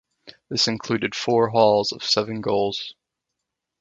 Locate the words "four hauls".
1.13-1.91